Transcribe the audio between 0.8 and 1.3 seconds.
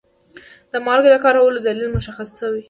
مالګې د